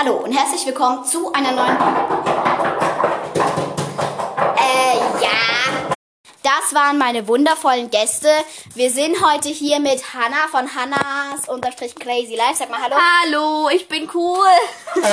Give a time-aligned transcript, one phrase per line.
[0.00, 2.87] Hallo und herzlich willkommen zu einer neuen.
[6.42, 8.30] Das waren meine wundervollen Gäste.
[8.74, 12.54] Wir sind heute hier mit Hannah von Hannahs unterstrich crazy life.
[12.54, 12.96] Sag mal Hallo.
[13.22, 14.46] Hallo, ich bin cool.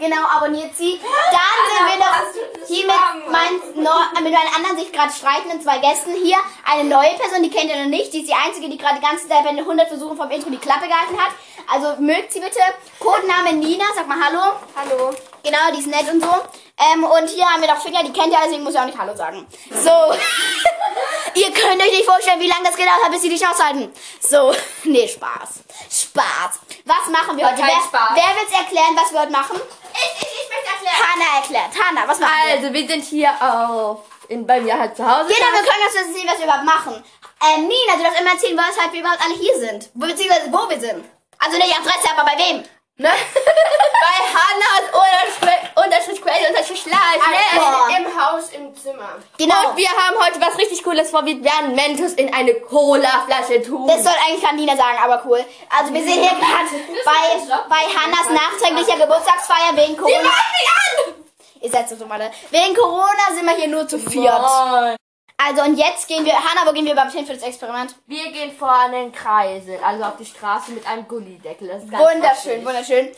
[0.00, 0.98] Genau, abonniert sie.
[1.30, 5.78] Dann sind wir noch hier mit meinen, neu- mit meinen anderen sich gerade streitenden zwei
[5.78, 6.38] Gästen hier.
[6.68, 8.12] Eine neue Person, die kennt ihr noch nicht.
[8.12, 10.50] Die ist die einzige, die gerade die ganze Zeit bei den 100 Versuchen vom Intro
[10.50, 11.30] die Klappe gehalten hat.
[11.72, 12.58] Also mögt sie bitte.
[12.98, 13.84] Codename Nina.
[13.94, 14.56] Sag mal Hallo.
[14.74, 15.14] Hallo.
[15.44, 16.34] Genau, die ist nett und so.
[16.82, 18.98] Ähm, und hier haben wir noch Finja, die kennt ihr, deswegen muss ich auch nicht
[18.98, 19.46] Hallo sagen.
[19.70, 19.90] So.
[21.40, 23.92] ihr könnt euch nicht vorstellen, wie lange das gedauert hat, bis sie dich aushalten.
[24.20, 24.54] So.
[24.84, 25.60] Nee, Spaß.
[25.90, 26.58] Spaß.
[26.84, 27.60] Was machen wir heute?
[27.60, 28.10] Kein Wer, Spaß.
[28.14, 29.60] wer will erklären, was wir heute machen?
[29.94, 31.06] Ich, ich, ich möchte erklären.
[31.06, 31.70] Hanna erklärt.
[31.80, 32.52] Hanna, was machen wir?
[32.54, 35.28] Also, wir sind hier auf, in, bei mir halt zu Hause.
[35.28, 37.04] Genau, wir können uns jetzt sehen, was wir überhaupt machen.
[37.44, 39.90] Ähm, Nina, du darfst immer erzählen, weshalb wir überhaupt alle hier sind.
[39.94, 41.04] Beziehungsweise, wo wir sind.
[41.38, 42.64] Also nicht Adresse, aber bei wem?
[42.98, 43.08] Ne?
[44.02, 47.58] bei Hannahs Unterstrich, Unterstrich Crazy, Unterstrich Live, ne?
[47.58, 47.88] Boah.
[47.96, 49.16] Im Haus, im Zimmer.
[49.38, 49.70] Genau.
[49.70, 51.24] Und wir haben heute was richtig Cooles vor.
[51.24, 53.86] Wir werden Mentos in eine Cola-Flasche tun.
[53.86, 55.44] Das soll eigentlich kann Nina sagen, aber cool.
[55.70, 56.68] Also wir sind hier gerade
[57.04, 60.28] bei, bei Hannas nachträglicher Geburtstagsfeier wegen Corona.
[60.28, 61.14] an!
[61.60, 62.10] Ihr seid so dumm.
[62.10, 64.42] Wegen Corona sind wir hier nur zu viert.
[64.42, 64.96] Moin.
[65.44, 67.94] Also und jetzt gehen wir, Hanna, wo gehen wir überhaupt hin für das Experiment?
[68.06, 71.68] Wir gehen vor den Kreisel, also auf die Straße mit einem Gullideckel.
[71.68, 73.16] Das ist ganz Wunderschön, wunderschön.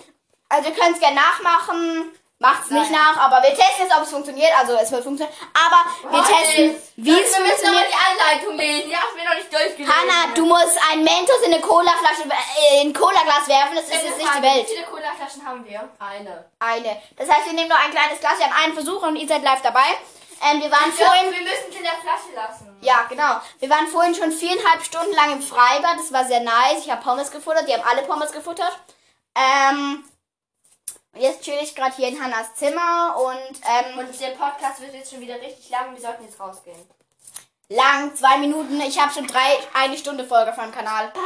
[0.48, 2.12] Also ihr könnt es gerne nachmachen.
[2.38, 4.50] Macht's nicht nach, aber wir testen jetzt, ob es funktioniert.
[4.58, 5.34] Also es wird funktionieren.
[5.54, 7.86] Aber wir testen, wie es wir müssen funktioniert.
[7.88, 8.90] die Anleitung lesen.
[8.90, 9.94] Die hast du mir noch nicht durchgelesen.
[9.94, 13.76] Hanna, du musst ein Mentos in eine Colaflasche, äh, in ein Colaglas werfen.
[13.76, 14.68] Das ist jetzt nicht die Welt.
[14.68, 15.88] Wie viele Colaflaschen haben wir?
[15.98, 16.44] Eine.
[16.58, 17.00] Eine.
[17.16, 18.36] Das heißt, wir nehmen nur ein kleines Glas.
[18.38, 19.88] Wir haben einen Versuch und ihr seid live dabei.
[20.46, 21.32] Ähm, wir waren vorhin.
[21.32, 22.76] wir müssen es in der Flasche lassen.
[22.82, 23.40] Ja, genau.
[23.60, 25.98] Wir waren vorhin schon viereinhalb Stunden lang im Freibad.
[25.98, 26.80] Das war sehr nice.
[26.84, 27.66] Ich habe Pommes gefuttert.
[27.68, 28.78] Die haben alle Pommes gefuttert.
[29.34, 30.04] Ähm,
[31.16, 35.10] jetzt chill ich gerade hier in Hannas Zimmer und, ähm, Und der Podcast wird jetzt
[35.10, 35.94] schon wieder richtig lang.
[35.94, 36.88] Wir sollten jetzt rausgehen.
[37.70, 38.80] lang, zwei Minuten.
[38.82, 41.10] Ich habe schon drei, eine Stunde Folge meinem Kanal.
[41.16, 41.18] Ah,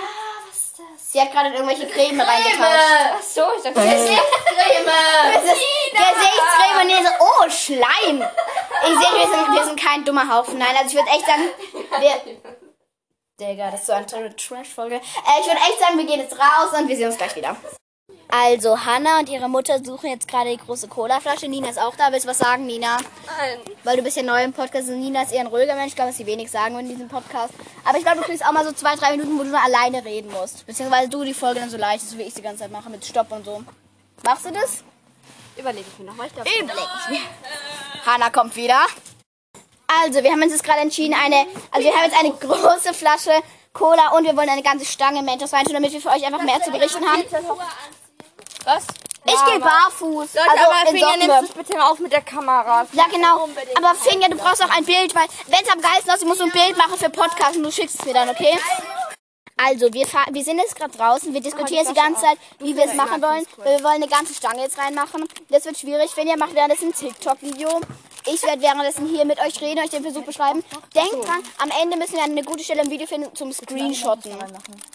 [0.48, 1.12] was ist das?
[1.12, 3.14] Sie hat gerade in irgendwelche Creme reingetauscht.
[3.18, 4.92] Ach so, ich dachte, Creme.
[5.34, 6.57] Das ist Gesichtscreme
[6.88, 8.22] ihr so, oh, Schleim.
[8.82, 10.58] Ich sehe, wir sind, wir sind kein dummer Haufen.
[10.58, 11.42] Nein, also ich würde echt sagen,
[12.00, 12.38] wir...
[13.40, 14.96] Digga, das ist so eine Trash-Folge.
[14.96, 17.56] Äh, ich würde echt sagen, wir gehen jetzt raus und wir sehen uns gleich wieder.
[18.30, 21.48] Also, Hannah und ihre Mutter suchen jetzt gerade die große Cola-Flasche.
[21.48, 22.12] Nina ist auch da.
[22.12, 22.98] Willst du was sagen, Nina?
[23.26, 23.58] Nein.
[23.84, 25.88] Weil du bist ja neu im Podcast und Nina ist eher ein ruhiger Mensch.
[25.88, 27.54] Ich glaube, dass sie wenig sagen in diesem Podcast.
[27.84, 30.04] Aber ich glaube, du kriegst auch mal so zwei, drei Minuten, wo du nur alleine
[30.04, 30.66] reden musst.
[30.66, 33.04] Beziehungsweise du die Folge dann so leicht ist, wie ich die ganze Zeit mache, mit
[33.06, 33.62] Stopp und so.
[34.24, 34.84] Machst du das?
[35.58, 36.28] Überlege ich mir nochmal.
[36.28, 37.20] Ich glaube, Überleg ich mir.
[38.06, 38.80] Hanna kommt wieder.
[40.02, 43.32] Also, wir haben uns jetzt gerade entschieden, eine, also wir haben jetzt eine große Flasche
[43.72, 46.62] Cola und wir wollen eine ganze Stange Mentos reintun, damit wir für euch einfach mehr
[46.62, 47.24] zu berichten haben.
[48.64, 48.86] was?
[49.24, 50.34] Ich gehe barfuß.
[50.34, 52.86] Leute, also aber in Finja, nimmst du bitte mal auf mit der Kamera.
[52.92, 53.48] Ja, genau.
[53.76, 56.44] Aber Finja, du brauchst auch ein Bild, weil wenn es am geilsten aussieht, musst du
[56.44, 58.56] ein Bild machen für Podcast und du schickst es mir dann, okay?
[59.64, 61.32] Also, wir, fahr- wir sind jetzt gerade draußen.
[61.34, 63.44] Wir diskutieren jetzt die ganze Zeit, wie wir es machen wollen.
[63.62, 65.28] Wir wollen eine ganze Stange jetzt reinmachen.
[65.48, 66.10] Das wird schwierig.
[66.12, 67.80] Finja macht währenddessen ein TikTok-Video.
[68.26, 70.62] Ich werde währenddessen hier mit euch reden, euch den Versuch beschreiben.
[70.94, 74.36] Denkt dran, am Ende müssen wir eine gute Stelle im Video finden zum Screenshotten.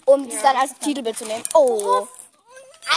[0.04, 1.42] Um es dann als Titelbild zu nehmen.
[1.54, 2.06] Oh.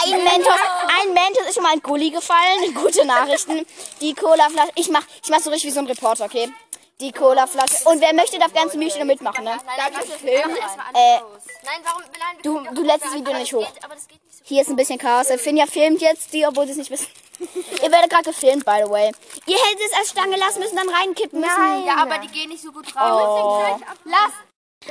[0.04, 0.54] Ein Mentos,
[1.00, 2.74] ein Mentos ist schon mal ein Gulli gefallen.
[2.74, 3.66] Gute Nachrichten.
[4.00, 4.70] Die Colaflasche.
[4.74, 6.52] Ich mach, ich mach so richtig wie so ein Reporter, okay?
[7.00, 7.84] Die Colaflasche.
[7.84, 9.56] Und wer möchte, darf ganz Milch mitmachen, ne?
[9.76, 10.56] Darf ich filmen?
[10.56, 11.18] Äh,
[11.64, 12.02] Nein, warum?
[12.02, 13.68] Nein, du, du lädst das Video nicht hoch.
[14.42, 15.28] Hier ist ein bisschen Chaos.
[15.36, 17.06] Finja filmt jetzt die, obwohl sie es nicht wissen.
[17.82, 19.12] Ihr werdet gerade gefilmt, by the way.
[19.46, 21.86] Ihr hättet es als Stange lassen müssen, dann reinkippen müssen.
[21.86, 23.80] Ja, aber die gehen nicht so gut raus.
[23.80, 23.84] Oh.
[24.04, 24.32] Lass.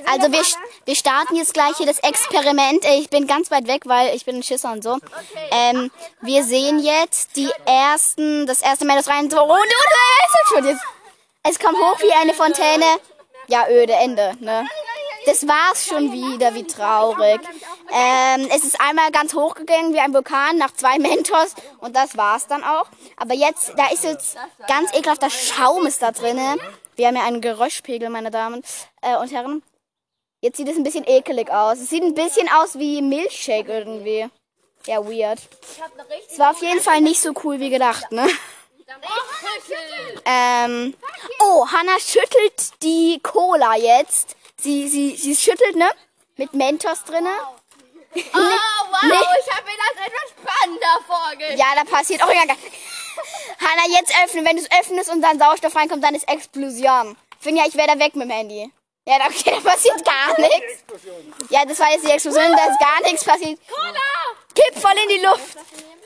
[0.05, 0.43] Also wir,
[0.85, 2.85] wir starten jetzt gleich hier das Experiment.
[2.85, 4.97] Äh, Ich bin ganz weit weg, weil ich bin ein Schisser und so.
[5.51, 5.91] Ähm,
[6.21, 9.29] wir sehen jetzt die ersten, das erste Mal das rein.
[9.29, 10.81] So, und, und, es ist schon jetzt.
[11.49, 12.85] Es kommt hoch wie eine Fontäne.
[13.47, 14.67] Ja, öde, Ende, ne?
[15.25, 17.39] Das war's schon wieder, wie traurig.
[17.89, 22.47] Ähm, es ist einmal ganz hochgegangen wie ein Vulkan nach zwei Mentos und das war's
[22.47, 22.87] dann auch.
[23.15, 24.37] Aber jetzt, da ist jetzt
[24.67, 26.57] ganz ekelhafter Schaum ist da drinne.
[26.95, 28.61] Wir haben ja einen Geräuschpegel, meine Damen
[29.01, 29.63] äh, und Herren.
[30.41, 31.79] Jetzt sieht es ein bisschen ekelig aus.
[31.79, 34.29] Es sieht ein bisschen aus wie Milchshake irgendwie.
[34.85, 35.39] Ja, weird.
[36.29, 38.27] Es war auf jeden Fall nicht so cool wie gedacht, ne?
[40.25, 40.93] Ähm.
[41.39, 44.35] Oh, Hannah schüttelt die Cola jetzt.
[44.59, 45.89] Sie, sie, sie schüttelt, ne?
[46.35, 47.29] Mit Mentos drinne.
[48.15, 51.59] Oh, wow, ich habe mir das etwas spannender vorgestellt.
[51.59, 52.47] Ja, da passiert auch egal.
[53.59, 54.45] Hannah, jetzt öffnen.
[54.45, 57.15] Wenn du es öffnest und dann Sauerstoff reinkommt, dann ist Explosion.
[57.39, 58.71] Finja, ich wäre da weg mit dem Handy.
[59.07, 60.83] Ja, okay, da passiert gar nichts.
[61.49, 63.59] Ja, das war jetzt die Explosion, da ist gar nichts passiert.
[63.69, 64.27] Cola!
[64.53, 65.55] Kipp voll in die Luft.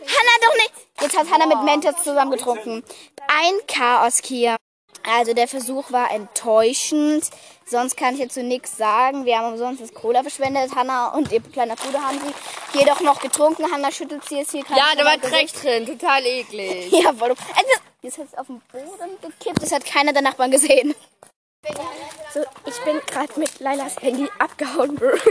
[0.01, 0.74] Hannah doch nicht.
[1.01, 2.83] Jetzt hat Hannah mit Mentos zusammen getrunken.
[3.27, 4.56] Ein Chaos hier.
[5.03, 7.30] Also der Versuch war enttäuschend.
[7.65, 9.25] Sonst kann ich dazu nichts sagen.
[9.25, 10.75] Wir haben umsonst das Cola verschwendet.
[10.75, 13.71] Hannah und ihr kleiner Bruder haben sie jedoch noch getrunken.
[13.71, 14.80] Hannah schüttelt sie jetzt hier gerade.
[14.80, 15.18] Ja, da war.
[15.18, 15.88] Dreck drin.
[15.88, 16.92] Total eklig.
[17.04, 17.30] Ja, voll.
[17.30, 17.71] Also,
[18.01, 19.63] jetzt hat es auf den Boden gekippt.
[19.63, 20.94] Das hat keiner der Nachbarn gesehen.
[22.34, 24.96] So, ich bin gerade mit Lailas Handy abgehauen.
[24.96, 25.18] Bro.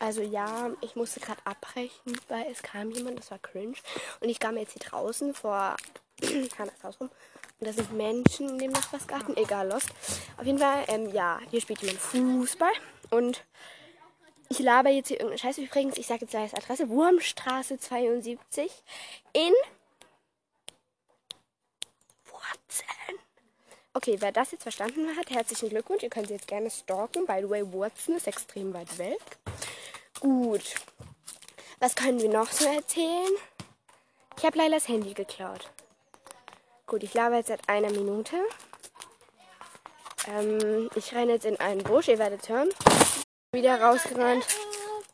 [0.00, 3.74] Also ja, ich musste gerade abbrechen, weil es kam jemand, das war cringe.
[4.20, 5.76] Und ich kam jetzt hier draußen vor
[6.58, 7.10] Hannas Haus rum.
[7.58, 9.36] Und da sind Menschen in dem Nachbarsgarten.
[9.36, 9.88] Egal, lost.
[10.36, 12.72] Auf jeden Fall, ähm, ja, hier spielt jemand Fußball.
[13.10, 13.44] Und
[14.48, 15.62] ich laber jetzt hier irgendeine Scheiße.
[15.62, 16.88] Übrigens, ich sage jetzt gleich Adresse.
[16.88, 18.70] Wurmstraße 72
[19.32, 19.52] in
[22.26, 23.18] Wurzeln.
[23.98, 26.04] Okay, wer das jetzt verstanden hat, herzlichen Glückwunsch.
[26.04, 27.26] Ihr könnt sie jetzt gerne stalken.
[27.26, 29.18] By the way, Wurzeln ist extrem weit weg.
[30.20, 30.76] Gut.
[31.80, 33.26] Was können wir noch so erzählen?
[34.36, 35.68] Ich habe Lailas Handy geklaut.
[36.86, 38.36] Gut, ich laber jetzt seit einer Minute.
[40.28, 42.68] Ähm, ich renne jetzt in einen Busch, ihr werdet hören.
[43.50, 44.46] Wieder rausgerannt.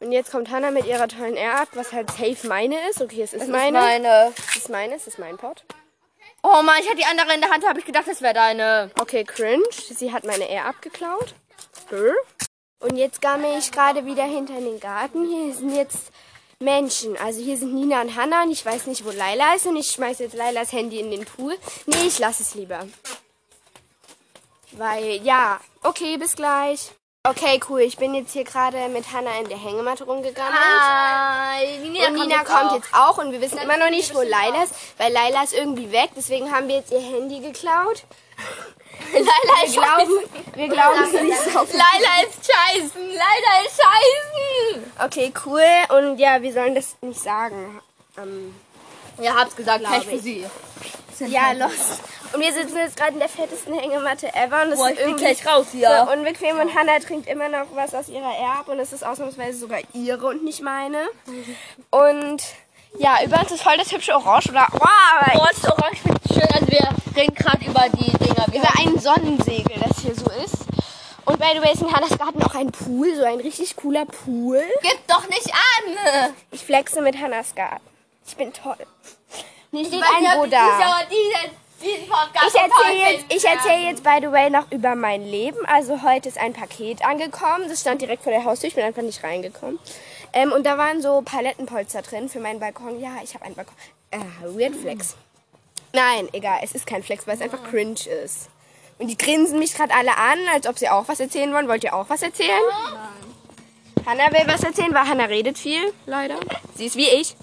[0.01, 3.01] Und jetzt kommt Hannah mit ihrer tollen Air-Up, was halt safe meine ist.
[3.01, 3.79] Okay, es ist Das meine.
[3.79, 4.35] ist meine.
[4.37, 5.65] Es ist meine, es ist mein Pod.
[6.47, 8.91] Oh Mann, ich hatte die andere in der Hand, habe ich gedacht, das wäre deine.
[9.01, 9.65] Okay, cringe.
[9.73, 11.35] Sie hat meine Air abgeklaut.
[12.81, 15.27] Und jetzt gamme ich gerade wieder hinter in den Garten.
[15.27, 16.13] Hier sind jetzt
[16.61, 17.17] Menschen.
[17.17, 19.67] Also hier sind Nina und Hannah und ich weiß nicht, wo Laila ist.
[19.67, 21.57] Und ich schmeiße jetzt Lailas Handy in den Pool.
[21.87, 22.87] Nee, ich lasse es lieber.
[24.73, 25.63] Weil, ja.
[25.83, 26.91] Okay, bis gleich.
[27.27, 27.81] Okay, cool.
[27.81, 30.53] Ich bin jetzt hier gerade mit Hannah in der Hängematte rumgegangen.
[30.53, 31.79] Hi.
[31.79, 34.75] Nina, Und Nina kommt jetzt auch und wir wissen immer noch nicht, wo Laila ist,
[34.99, 36.11] weil Laila ist irgendwie weg.
[36.15, 38.05] Deswegen haben wir jetzt ihr Handy geklaut.
[39.15, 39.25] Laila
[39.57, 40.13] Wir ist glauben,
[40.55, 43.09] wir glauben, sie ist auf Laila ist scheißen.
[43.09, 44.93] Laila ist scheißen.
[45.07, 45.63] Okay, cool.
[45.97, 47.81] Und ja, wir sollen das nicht sagen.
[48.19, 48.55] Ähm,
[49.19, 49.83] Ja, hab's gesagt.
[49.83, 50.45] Pech für sie.
[51.21, 52.01] ja, los.
[52.35, 54.63] Und wir sitzen jetzt gerade in der fettesten Hängematte ever.
[54.63, 56.09] Und das Boah, ist ich irgendwie gleich raus so hier.
[56.13, 56.59] unbequem.
[56.59, 58.69] Und Hannah trinkt immer noch was aus ihrer Erb.
[58.69, 61.07] Und es ist ausnahmsweise sogar ihre und nicht meine.
[61.91, 62.43] Und
[62.99, 64.51] ja, übrigens ist voll das hübsche Orange.
[64.51, 66.49] Oder, wow, Boah, das Orange finde ich schön.
[66.53, 68.47] Also wir reden gerade über die Dinger.
[68.51, 70.65] Wir über ein Sonnensegel, das hier so ist.
[71.27, 74.05] Und by the way ist in Hannas Garten auch ein Pool, so ein richtig cooler
[74.05, 74.63] Pool.
[74.83, 76.35] Gib doch nicht an.
[76.51, 77.81] Ich flexe mit Hannas Garten.
[78.27, 78.77] Ich bin toll.
[79.71, 80.57] Hier steht ein Buddha.
[80.59, 81.51] Zuschauer, die
[81.85, 85.65] diesen Podcast Ich erzähle jetzt, ich erzähl jetzt, by the way, noch über mein Leben.
[85.67, 87.69] Also heute ist ein Paket angekommen.
[87.69, 88.69] Das stand direkt vor der Haustür.
[88.69, 89.79] Ich bin einfach nicht reingekommen.
[90.33, 93.01] Ähm, und da waren so Palettenpolster drin für meinen Balkon.
[93.01, 93.75] Ja, ich habe einen Balkon.
[94.11, 95.17] Äh, weird Flex.
[95.93, 96.59] Nein, egal.
[96.63, 98.49] Es ist kein Flex, weil es einfach cringe ist.
[98.99, 101.69] Und die grinsen mich gerade alle an, als ob sie auch was erzählen wollen.
[101.69, 102.61] Wollt ihr auch was erzählen?
[102.93, 103.25] Nein.
[104.07, 106.37] Hannah will was erzählen, weil Hannah redet viel, leider.
[106.75, 107.35] Sie ist wie ich.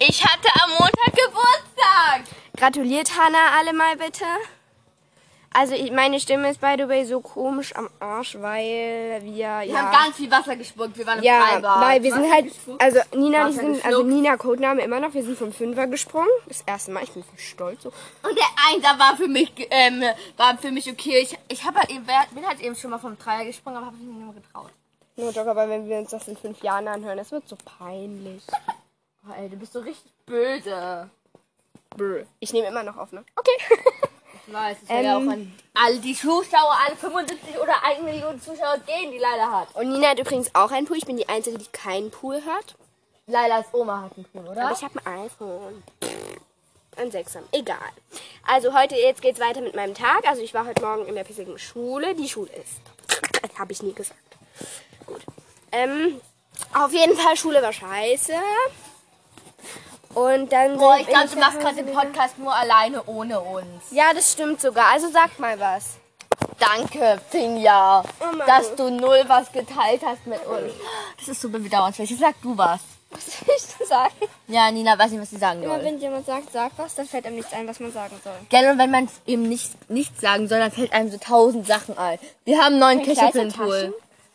[0.00, 2.24] Ich hatte am Montag Geburtstag.
[2.60, 4.26] Gratuliert Hannah alle mal bitte.
[5.54, 9.64] Also ich, meine Stimme ist by the way so komisch am Arsch, weil wir Wir
[9.64, 10.98] ja haben ganz viel Wasser gespuckt.
[10.98, 11.80] Wir waren im ja, Freibad.
[11.80, 14.08] weil wir sind halt also Nina und ich Wasser sind also geschluckt.
[14.08, 16.28] Nina Codename immer noch, wir sind vom Fünfer gesprungen.
[16.48, 17.88] Das erste Mal, ich bin voll stolz so.
[18.22, 20.04] Und der Einser war für mich, ähm,
[20.36, 21.20] war für mich okay.
[21.22, 23.96] Ich, ich hab halt eben, bin halt eben schon mal vom Dreier gesprungen, aber habe
[23.96, 24.70] mich nicht mehr getraut.
[25.16, 28.42] Nur doch, aber wenn wir uns das in fünf Jahren anhören, das wird so peinlich.
[29.26, 31.08] Oh, ey, du bist so richtig böse.
[31.96, 32.24] Brr.
[32.40, 33.24] Ich nehme immer noch auf, ne?
[33.36, 33.50] Okay.
[34.46, 35.28] Ich weiß, das wäre ja auch Ähm.
[35.30, 39.76] an alle die Zuschauer, alle 75 oder 1 Million Zuschauer gehen, die Leila hat.
[39.76, 40.96] Und Nina hat übrigens auch einen Pool.
[40.96, 42.74] Ich bin die Einzige, die keinen Pool hat.
[43.28, 44.62] Lailas Oma hat einen Pool, oder?
[44.66, 45.82] Aber ich habe ein iPhone.
[46.96, 47.42] Ein Sechser.
[47.52, 47.76] Egal.
[48.44, 50.26] Also heute, jetzt geht's weiter mit meinem Tag.
[50.26, 52.16] Also ich war heute Morgen in der pissigen Schule.
[52.16, 52.80] Die Schule ist.
[53.56, 54.18] Habe ich nie gesagt.
[55.06, 55.20] Gut.
[55.70, 56.20] Ähm,
[56.74, 58.32] auf jeden Fall, Schule war scheiße.
[60.14, 60.76] Und dann.
[60.76, 63.90] Boah, ich glaube, du machst gerade den Podcast nur alleine ohne uns.
[63.90, 64.86] Ja, das stimmt sogar.
[64.92, 65.96] Also sag mal was.
[66.58, 70.72] Danke, Finja, Oh dass du null was geteilt hast mit uns.
[71.18, 72.08] Das ist super bedauernswert.
[72.18, 72.80] Sag du was.
[73.10, 74.14] Was soll ich denn sagen?
[74.46, 75.84] Ja, Nina weiß nicht, was sie sagen Immer soll.
[75.84, 78.32] wenn jemand sagt, sag was, dann fällt einem nichts ein, was man sagen soll.
[78.48, 81.98] Gerne, und wenn man eben nicht, nichts sagen soll, dann fällt einem so tausend Sachen
[81.98, 82.18] ein.
[82.44, 83.34] Wir haben einen neuen Kleid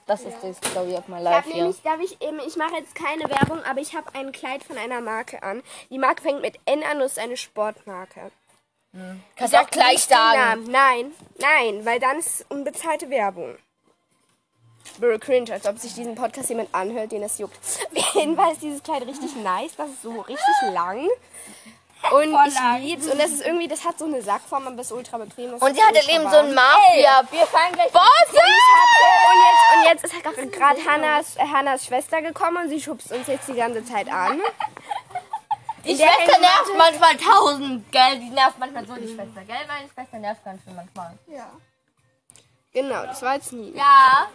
[0.08, 1.56] Das ist die Story of my Ich life habe hier.
[1.64, 4.78] nämlich, darf ich eben, ich mache jetzt keine Werbung, aber ich habe ein Kleid von
[4.78, 5.64] einer Marke an.
[5.90, 8.32] Die Marke fängt mit N an und ist eine Sportmarke.
[9.36, 10.66] Kannst du auch gleich sagen.
[10.70, 13.58] Nein, nein, weil dann ist unbezahlte Werbung.
[15.00, 17.58] Brr, cringe, als ob sich diesen Podcast jemand anhört, den es juckt.
[17.96, 19.76] Auf jeden Fall ist dieses Kleid richtig nice.
[19.76, 21.10] Das ist so richtig lang.
[22.12, 23.08] Und Voll ich lieb's.
[23.08, 25.54] Und das ist irgendwie, das hat so eine Sackform, aber ist ultra bequem.
[25.54, 27.24] Und ist sie hatte eben so ein Mafia.
[27.32, 27.92] Wir fallen gleich.
[27.92, 28.42] Bosse!
[29.32, 33.28] Und jetzt, und jetzt ist halt gerade Hannas, Hannas Schwester gekommen und sie schubst uns
[33.28, 34.40] jetzt die ganze Zeit an.
[35.84, 38.20] Die der Schwester nervt manchmal tausend, gell?
[38.20, 39.68] Die nervt manchmal so, die Schwester, gell?
[39.68, 41.18] Meine Schwester nervt ganz schön manchmal.
[42.74, 43.72] Genau, das war jetzt nie.
[43.72, 44.28] Ja.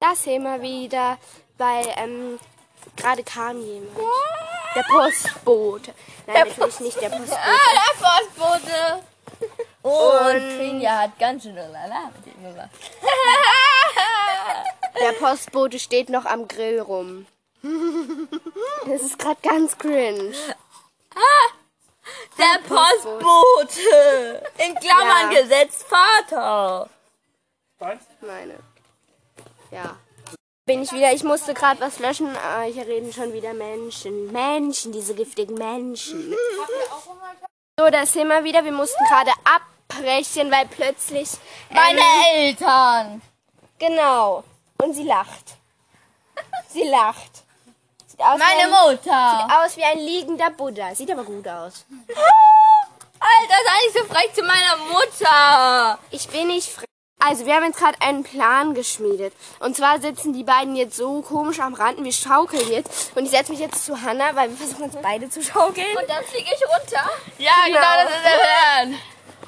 [0.00, 1.18] Das sehen wir wieder,
[1.58, 2.38] weil ähm,
[2.96, 3.96] gerade kam jemand.
[4.76, 5.94] Der Postbote.
[6.26, 7.40] Nein, natürlich nicht der Postbote.
[7.40, 7.94] Ah, der
[8.60, 9.02] Postbote.
[9.82, 12.70] Und Finja hat ganz schön lala mit ihm gemacht.
[15.00, 17.26] Der Postbote steht noch am Grill rum.
[18.86, 20.32] Das ist gerade ganz cringe.
[22.38, 24.42] Der Postbote.
[24.58, 25.40] In Klammern Ja.
[25.42, 26.88] gesetzt Vater.
[28.20, 28.54] Meine.
[29.70, 29.96] Ja.
[30.66, 34.32] Bin ich wieder, ich musste gerade was löschen, aber hier reden schon wieder Menschen.
[34.32, 36.34] Menschen, diese giftigen Menschen.
[37.78, 38.64] So, das sehen wir wieder.
[38.64, 41.28] Wir mussten gerade abbrechen, weil plötzlich.
[41.70, 43.22] Meine ähm, Eltern.
[43.78, 44.42] Genau.
[44.82, 45.56] Und sie lacht.
[46.68, 47.44] Sie lacht.
[48.08, 49.38] Sieht aus Meine ein, Mutter.
[49.38, 50.96] Sieht aus wie ein liegender Buddha.
[50.96, 51.84] Sieht aber gut aus.
[53.20, 55.98] Alter, sei nicht so frech zu meiner Mutter.
[56.10, 56.85] Ich bin nicht frech.
[57.18, 59.32] Also, wir haben jetzt gerade einen Plan geschmiedet.
[59.60, 63.16] Und zwar sitzen die beiden jetzt so komisch am Rand und wir schaukeln jetzt.
[63.16, 65.96] Und ich setze mich jetzt zu Hannah, weil wir versuchen uns beide zu schaukeln.
[65.96, 67.10] Und dann fliege ich runter.
[67.38, 68.98] Ja, genau, das ist der Plan.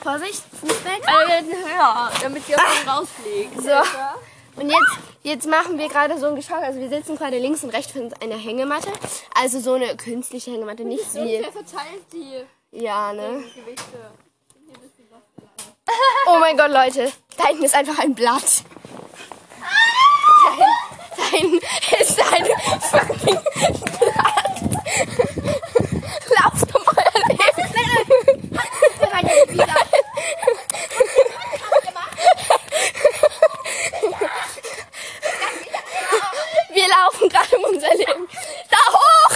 [0.03, 1.03] Vorsicht, Fuß weg.
[1.05, 3.63] Wir sind höher, damit sie aus dem rausfliegt.
[3.63, 4.61] So.
[4.61, 6.65] Und jetzt, jetzt machen wir gerade so ein Geschaukel.
[6.65, 8.91] Also wir sitzen gerade links und rechts von einer Hängematte.
[9.35, 11.43] Also so eine künstliche Hängematte, nicht wie...
[11.43, 13.45] verteilt die Ja, ne?
[13.55, 14.11] Gewichte?
[16.26, 17.12] Oh mein Gott, Leute.
[17.37, 18.62] Da hinten ist einfach ein Blatt.
[21.16, 21.61] Da hinten,
[22.00, 22.47] ist ein
[22.90, 23.40] fucking
[23.99, 24.59] Blatt.
[26.42, 27.38] Lauft um euer Leben.
[36.71, 38.28] Wir laufen gerade um unser Leben.
[38.71, 39.35] Da hoch!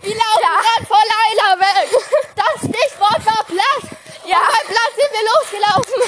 [0.00, 1.88] Wir laufen gerade vor Leila weg.
[2.36, 3.84] Das Stichwort war Blatt.
[4.26, 4.38] Ja.
[4.38, 5.98] Bei Blatt sind wir losgelaufen.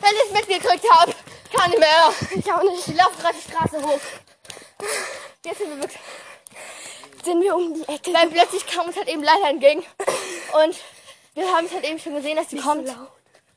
[0.00, 1.12] Wenn ich es mitgekriegt habe,
[1.56, 2.12] kann ich mehr.
[2.34, 2.88] Ich auch nicht.
[2.88, 4.00] Wir laufen gerade die Straße hoch.
[5.44, 6.00] Jetzt sind wir wirklich.
[7.24, 8.12] Sind wir um die Ecke?
[8.12, 8.66] Weil plötzlich
[9.24, 9.84] Leila entgegen.
[10.64, 10.76] Und
[11.34, 12.88] wir haben es halt eben schon gesehen, dass sie kommt.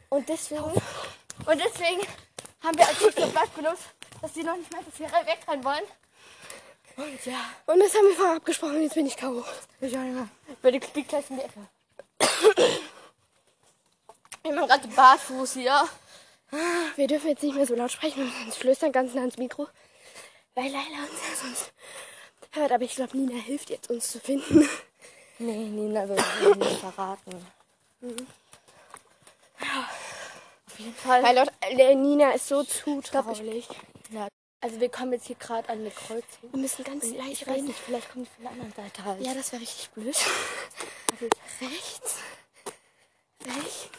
[0.09, 0.63] Und deswegen...
[0.63, 2.01] Und deswegen
[2.63, 3.83] haben wir als Schiff Blatt benutzt,
[4.21, 5.83] dass sie noch nicht mehr, dass wir wegrennen wollen.
[6.97, 8.81] Und ja, Und das haben wir vorher abgesprochen.
[8.81, 9.43] Jetzt bin ich K.O.
[9.79, 10.29] ich auch nicht mehr.
[10.63, 11.67] Die liegt gleich in die Ecke.
[14.41, 15.87] Wir haben gerade barfuß hier.
[16.95, 19.67] Wir dürfen jetzt nicht mehr so laut sprechen uns flüstern ganz nah ans Mikro.
[20.55, 21.73] Weil Leila uns ja sonst
[22.51, 22.71] hört.
[22.71, 24.67] Aber ich glaube, Nina hilft jetzt, uns zu finden.
[25.39, 27.45] Nee, Nina will mich nicht verraten.
[29.59, 31.23] Auf jeden Fall.
[31.23, 33.67] Weil laut, äh, Nina ist so zutraulich.
[34.59, 36.51] Also wir kommen jetzt hier gerade an eine Kreuzung.
[36.51, 37.67] Wir müssen ganz leise Ich weiß reden.
[37.67, 39.21] nicht, vielleicht kommt die von der anderen Seite halt.
[39.21, 40.15] Ja, das wäre richtig blöd.
[41.11, 41.29] Also
[41.61, 42.15] rechts.
[43.45, 43.89] Rechts.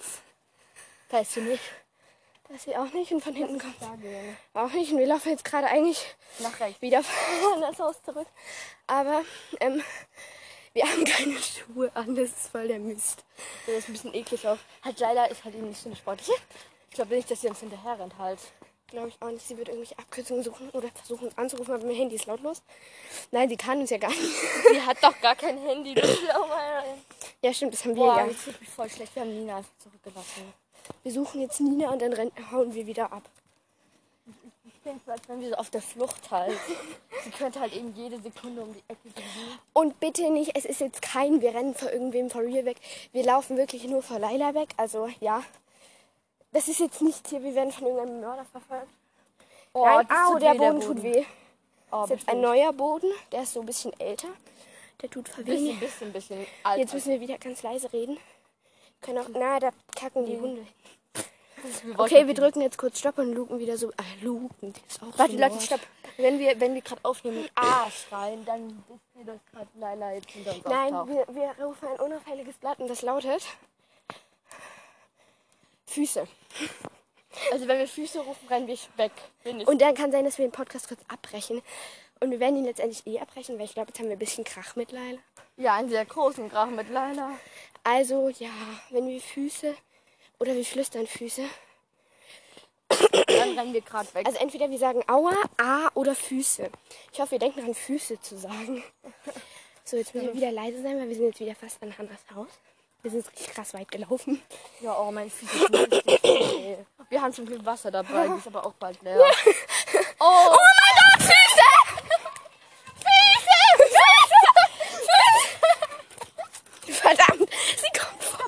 [1.09, 1.63] Da ist sie nicht.
[2.49, 3.13] Das hier auch nicht.
[3.13, 3.97] Und von hinten kommt auch
[4.75, 4.91] nicht.
[4.93, 6.05] Und wir laufen jetzt gerade eigentlich
[6.41, 6.83] Nach rechts.
[6.83, 6.99] wieder
[7.55, 8.27] an das Haus zurück.
[8.89, 9.23] Aber
[9.61, 9.83] ähm,
[10.73, 12.15] wir haben keine Schuhe an.
[12.15, 13.25] Das ist voll der Mist.
[13.67, 14.59] Das ist ein bisschen eklig auch.
[14.85, 16.33] Halt Leila ist halt eben nicht so eine sportliche.
[16.91, 18.39] Ich glaube nicht, dass sie uns hinterher rennt halt.
[18.89, 19.47] Glaube ich auch nicht.
[19.47, 22.63] Sie wird irgendwelche Abkürzungen suchen oder versuchen uns anzurufen, aber mein Handy ist lautlos.
[23.31, 24.21] Nein, sie kann uns ja gar nicht.
[24.73, 25.95] Sie hat doch gar kein Handy.
[27.41, 28.27] Ja, stimmt, das haben wir Boah, ja.
[28.27, 29.15] jetzt fühlt mich voll schlecht.
[29.15, 30.53] Wir haben Nina einfach zurückgelassen.
[31.05, 33.23] Wir suchen jetzt Nina und dann rennen, hauen wir wieder ab.
[34.89, 36.57] Bin so, als wenn wir so auf der Flucht halt.
[37.25, 39.59] Sie könnte halt eben jede Sekunde um die Ecke gehen.
[39.75, 42.79] Und bitte nicht, es ist jetzt kein, wir rennen vor irgendwem vor real weg.
[43.13, 44.71] Wir laufen wirklich nur vor Laila weg.
[44.79, 45.43] Also ja,
[46.53, 48.89] das ist jetzt nicht hier, wir werden von irgendeinem Mörder verfolgt.
[49.75, 51.25] Oh, Nein, au, der weh, Boden tut weh.
[51.91, 54.29] Oh, Das ist jetzt ein neuer Boden, der ist so ein bisschen älter.
[55.03, 55.81] Der tut Bisschen, verwehen.
[55.81, 56.79] bisschen, bisschen alt.
[56.79, 58.19] Jetzt müssen wir wieder ganz leise reden.
[59.03, 60.67] Können auch, na, da kacken die Hunde.
[61.99, 63.91] Okay, wir drücken jetzt kurz Stopp und luken wieder so.
[63.97, 65.81] Ah, luken, das ist auch Warte, so Leute, stopp.
[66.17, 70.13] Wenn wir, wenn wir gerade aufnehmen und A schreien, dann wisst ihr, dass gerade Leila
[70.15, 71.29] jetzt hinter uns Nein, auftaucht.
[71.29, 73.47] wir, wir rufen ein unauffälliges Blatt und das lautet
[75.87, 76.27] Füße.
[77.53, 79.13] Also wenn wir Füße rufen, rennen wir weg.
[79.67, 81.63] Und dann kann sein, dass wir den Podcast kurz abbrechen.
[82.21, 84.45] Und wir werden ihn letztendlich eh abbrechen, weil ich glaube, jetzt haben wir ein bisschen
[84.45, 85.19] Krach mit Leila.
[85.57, 87.31] ja, einen sehr großen Krach mit Leila.
[87.85, 88.51] Also ja,
[88.91, 89.75] wenn wir Füße
[90.39, 91.45] oder wir flüstern Füße.
[92.89, 94.27] Dann rennen wir gerade weg.
[94.27, 96.71] Also entweder wir sagen Aua, A oder Füße.
[97.13, 98.83] Ich hoffe, wir denken an Füße zu sagen.
[99.85, 102.21] So, jetzt müssen wir wieder leise sein, weil wir sind jetzt wieder fast an Hannas
[102.35, 102.49] Haus.
[103.03, 104.43] Wir sind richtig krass weit gelaufen.
[104.81, 106.79] Ja, oh, mein Füße ist richtig.
[107.11, 109.19] Wir haben schon viel Wasser dabei, die ist aber auch bald leer.
[110.19, 111.69] Oh, mein Gott, Füße!
[112.97, 113.59] Füße!
[116.85, 116.93] Füße!
[116.93, 118.45] Verdammt, sie kommt vor.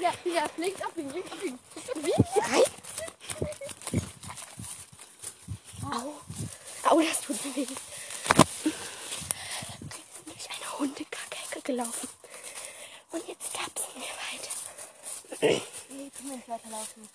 [0.00, 1.38] Ja, ja, links ab, links ab.
[1.96, 2.14] Wie?
[2.40, 2.64] Rein?
[5.92, 6.14] Au.
[6.88, 7.66] Au, das tut mir weh.
[7.66, 7.74] Okay,
[10.24, 12.08] wir sind durch eine Hundekacke gelaufen.
[13.10, 14.54] Und jetzt tapsen wir weiter.
[15.40, 15.62] Nee,
[16.70, 17.08] nicht weiterlaufen.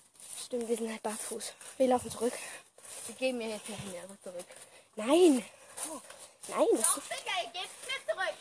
[0.44, 1.54] Stimmt, wir sind halt barfuß.
[1.78, 2.34] Wir laufen zurück.
[3.08, 4.46] Wir gehen mir jetzt noch mehr zurück.
[4.96, 5.46] Nein.
[6.48, 8.38] Nein, das ist Finger, ihr gebt mir zurück.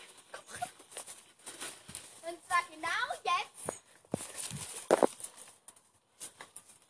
[2.23, 3.81] Und zwar genau jetzt.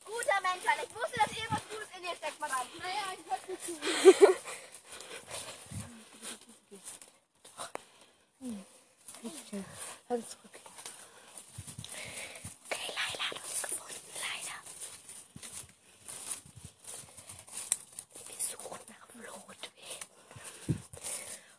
[0.04, 2.70] Guter Mensch, weil ich wusste, dass irgendwas Gutes in dir steckt, Madame.
[2.78, 3.72] Naja, ich hör's nicht zu.
[10.08, 10.60] Halt zurück.
[12.66, 14.56] Okay, Laila hat uns gefunden, leider.
[18.26, 20.08] Wir suchen nach Flotwegen.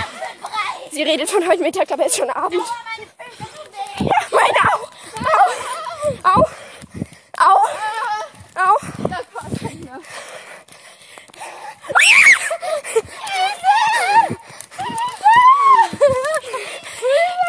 [0.02, 0.90] apfelbrei.
[0.90, 2.62] Sie redet von heute Mittag, aber es ist schon Abend.
[3.98, 4.88] Ja, meine Au.
[6.24, 6.44] Au.
[7.38, 7.56] Au.
[8.54, 8.76] Au.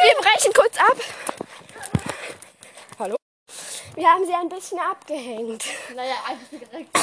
[0.02, 0.98] Wir brechen kurz ab.
[3.00, 3.16] Hallo?
[3.96, 4.26] Wir haben
[4.80, 5.66] bisschen abgehängt.
[5.96, 6.98] Naja, eigentlich direkt.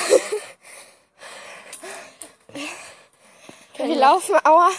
[3.76, 4.70] Wir laufen, aua.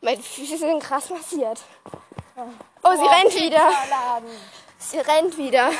[0.00, 1.60] Meine Füße sind krass massiert.
[2.82, 3.72] Oh, sie rennt wieder.
[4.78, 5.70] Sie rennt wieder.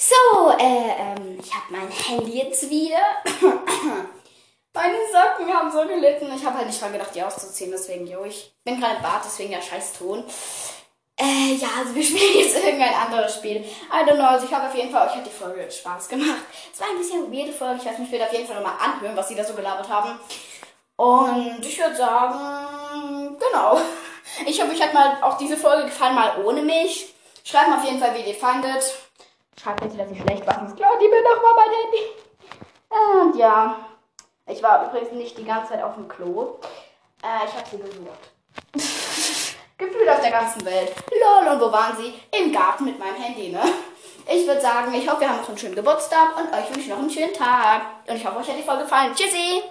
[0.00, 2.98] So, äh, ähm, ich habe mein Handy jetzt wieder.
[4.74, 6.32] Meine Socken haben so gelitten.
[6.36, 9.22] Ich habe halt nicht dran gedacht, die auszuziehen, deswegen, jo, ich bin gerade im Bad,
[9.24, 10.24] deswegen ja scheiß Ton.
[11.18, 13.56] Äh, ja, also wir spielen jetzt irgendein anderes Spiel.
[13.56, 16.42] I don't know, also ich habe auf jeden Fall, euch hat die Folge Spaß gemacht.
[16.72, 19.28] Es war ein bisschen weirde Folge, ich werde mich auf jeden Fall nochmal anhören, was
[19.28, 20.18] sie da so gelabert haben.
[20.96, 23.80] Und ich würde sagen, genau.
[24.46, 27.14] Ich hoffe, euch hat mal auch diese Folge gefallen, mal ohne mich.
[27.44, 28.84] Schreibt mal auf jeden Fall, wie ihr die fandet.
[29.60, 30.54] Schreibt bitte, dass ich schlecht war.
[30.54, 33.30] Sonst klaut ihr mir nochmal mein Handy.
[33.30, 33.76] Und ja,
[34.46, 36.58] ich war übrigens nicht die ganze Zeit auf dem Klo.
[37.22, 39.04] Äh, ich habe sie gesucht.
[39.78, 40.92] Gefühlt auf der ganzen Welt.
[41.10, 42.12] Lol, und wo waren sie?
[42.36, 43.62] Im Garten mit meinem Handy, ne?
[44.30, 46.88] Ich würde sagen, ich hoffe, wir haben noch einen schönen Geburtstag und euch wünsche ich
[46.88, 47.82] noch einen schönen Tag.
[48.06, 49.14] Und ich hoffe, euch hat die Folge gefallen.
[49.14, 49.62] Tschüssi!